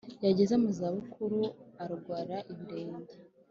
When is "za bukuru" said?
0.77-1.39